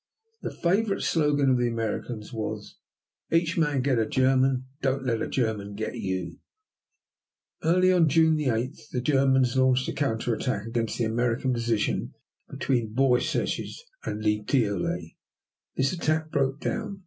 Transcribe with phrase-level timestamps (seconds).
[0.41, 2.79] The favorite slogan of the Americans was:
[3.31, 6.39] "Each man get a German; don't let a German get you."
[7.63, 12.15] Early on June 8 the Germans launched a counter attack against the American position
[12.49, 15.11] between Bouresches and Le Thiolet.
[15.75, 16.99] This attack broke down.